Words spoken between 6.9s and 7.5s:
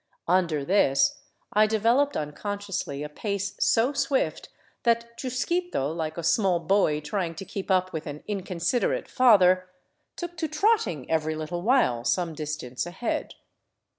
trying to